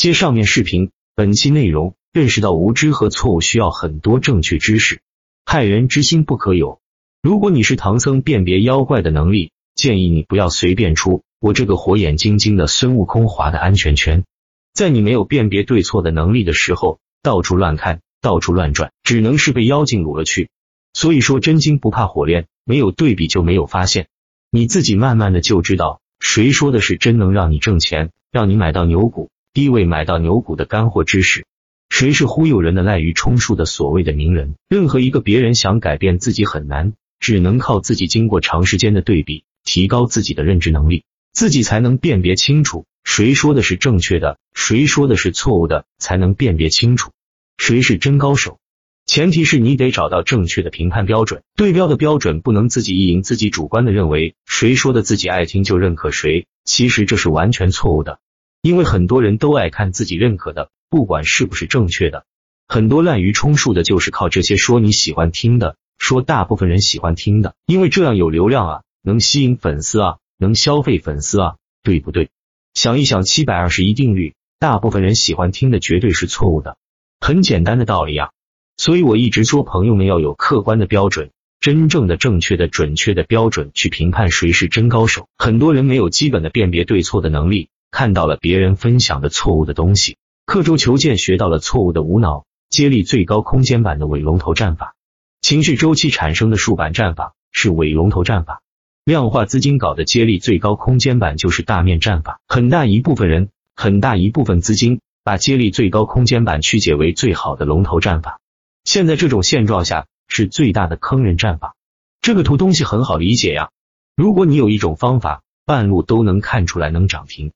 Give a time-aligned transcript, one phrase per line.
[0.00, 5.02] 接上面视频，本期内容认识到无知和错误需要很多正确知识，
[5.44, 6.80] 害人之心不可有。
[7.20, 14.24] 如果你是唐僧辨别妖怪的能力，建议你不要随便出我这个火眼金睛的孙悟空划的安全圈。
[14.72, 20.48] 在你没有辨别对错的能力的时候，到处乱看，到处乱转，只能是被妖精掳了去。
[20.94, 24.08] 所以说，真金不怕火炼，没有对比就没有发现。
[24.50, 31.44] 你自己慢慢的就知道，谁说的是真能让你挣钱，让你买到牛股、低位买到牛股的干货知识？
[31.88, 34.54] 谁是忽悠人的滥竽充数的所谓的名人？
[34.68, 47.10] 任何一个别人想改变自己很难，只能靠自己经过长时间的对比，提高自己的认知能力，自己才能辨别清楚谁说的是正确的，谁说的是错误的，才能辨别清楚
[47.58, 48.60] 谁是真高手。
[49.04, 58.20] 前提是你得找到正确的评判标准，对标的标准不能自己意淫，自己主观的认为谁说的自己爱听就认可谁，其实这是完全错误的。
[58.62, 62.24] 因为很多人都爱看自己认可的，不管是不是正确的。
[62.68, 72.28] 很多滥竽充数的，就是靠这些说你喜欢听的，说大部分人喜欢听的，因为这样有流量啊，能吸引粉丝啊，能消费粉丝啊，对不对？
[72.74, 76.76] 想一想七百二十一定律，大部分人喜欢听的绝对是错误的，
[77.18, 78.30] 很简单的道理啊。
[78.76, 85.28] 所以我一直说，朋友们要有客观的标准，真正的、正确的、准确的标准去评判谁是真高手。
[85.36, 94.94] 很多人没有基本的辨别对错的能力，看到了别人分享的错误的东西，刻舟求剑，学到了错误的无脑接力最高空间版的伪龙头战法，
[95.40, 98.62] 情绪周期产生的竖板战法是伪龙头战法，
[99.04, 102.40] 量化资金搞的接力最高空间版就是大面战法。
[102.46, 108.38] 很大一部分人，很大一部分资金把接力最高空间版曲解为最好的龙头战法。
[108.84, 111.74] 现在这种现状下是最大的坑人战法。
[112.22, 113.70] 这个图东西很好理解呀。
[114.14, 117.52] 如果你有一种方法，半路都能看出来能涨停，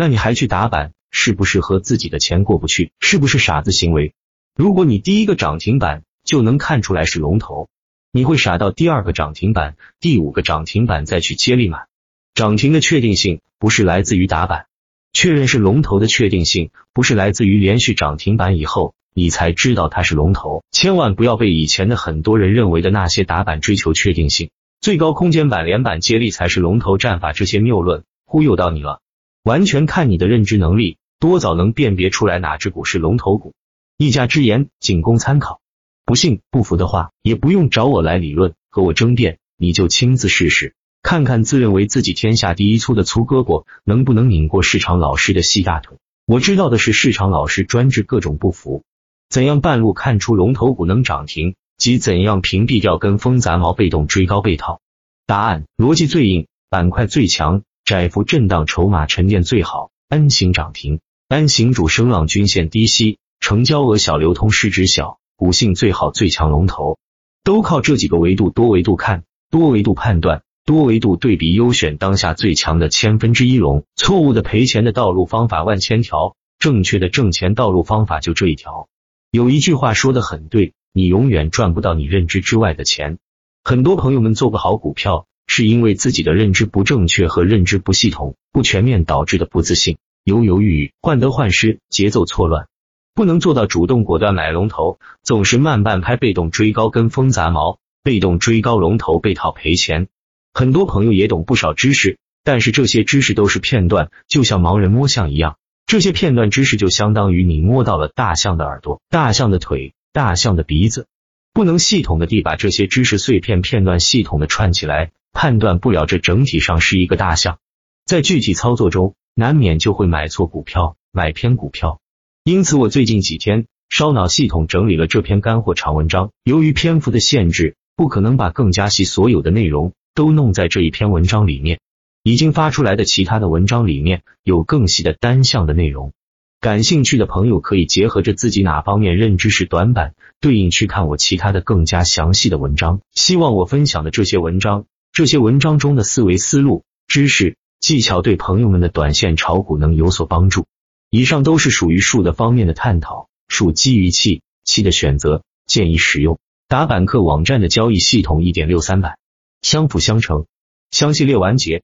[0.00, 2.92] 那你还去打板，是不是和自己的钱过不去？
[3.00, 4.14] 是不是傻子行为？
[4.54, 7.68] 如果你第一个涨停板就能看出来是龙头，
[8.12, 11.88] 你会傻到第二个涨停板、第五个涨停板再去接力买？
[12.32, 14.66] 涨停的确定性不是来自于打板，
[15.12, 18.94] 确认是龙头的确定性不是来自于连续涨停板以后。
[19.14, 29.00] 你才知道它是龙头，千万不要被以前的很多人认为的那些打板追求确定性、最高空间板连板接力才是龙头战法这些谬论忽悠到你了。
[29.48, 33.54] 完全看你的认知能力，多早能辨别出来哪只股是龙头股。
[33.96, 35.62] 一家之言，仅供参考。
[36.04, 45.96] 不信不服的话，也不用找我来理论和我争辩，你就亲自试试，看看自认为自己天下第一粗的粗胳膊能不能拧过市场老师的细大腿。
[46.26, 48.82] 我知道的是，市场老师专治各种不服。
[49.30, 54.82] 怎样半路看出龙头股能涨停，及怎样屏蔽掉跟风杂毛被动追高被套？
[55.26, 61.00] 答案：逻辑最硬，板块最强，窄幅震荡筹码沉淀最好，N 型涨停
[61.30, 66.98] ，N 型主升浪均线低吸，成交额小，流通市值小，股性最好最强龙头，
[67.44, 73.84] 都靠这几个维度，多维度看，多维度判断，多维度对比，优选当下最强的千分之一龙。
[73.96, 78.90] 错误的赔钱的道路方法万千条，正确的挣钱道路方法就这一条。
[79.30, 83.16] 有一句话说的很对，你永远赚不到你认知之外的钱。
[83.64, 92.68] 很多朋友们做不好股票，是因为自己的认知不正确和认知不系统、不全面导致的不自信、犹犹豫豫、患得患失、节奏错乱，
[93.14, 100.06] 不能做到主动果断买龙头，总是慢半拍，被动追高跟风杂毛，被动追高龙头被套赔钱。
[100.52, 105.56] 很多朋友也懂不少知识，但是这些知识都是片段，就像盲人摸象一样。
[105.86, 111.06] 这些片段知识就相当于你摸到了大象的耳朵、大象的腿、大象的鼻子，
[111.54, 117.58] 不能系统的地把这些知识碎片片段系统的串起来，判断不了这整体上是一个大象，
[118.04, 122.00] 在具体操作中难免就会买错股票、买偏股票。
[122.44, 131.80] 因此，我最近几天烧脑系统整理了这篇干货长文章，由于篇幅的限制，不可能把更加细所有的内容都弄在这一篇文章里面。
[132.24, 136.12] 已经发出来的其他的文章里面有更细的单项的内容，
[136.60, 143.00] 感兴趣的朋友可以结合着自己哪方面认知是短板，对应去看我其他的更加详细的文章。
[143.12, 150.66] 希望我分享的这些文章，这些文章中的思维思路、知识、技巧，对朋友们的短线炒股能有所帮助。
[151.10, 156.38] 以上都是属于数的方面的探讨，数基于气，气的选择建议使用
[156.68, 159.18] 打板客网站的交易系统一点六三版，
[159.62, 160.46] 相辅相成。
[160.90, 161.82] 详细列完结。